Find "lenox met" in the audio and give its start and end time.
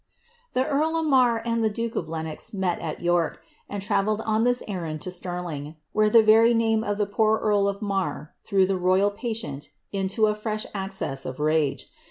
2.09-2.79